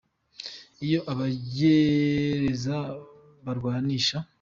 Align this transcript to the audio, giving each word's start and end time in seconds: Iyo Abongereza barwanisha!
Iyo 0.85 0.99
Abongereza 1.11 2.77
barwanisha! 3.45 4.17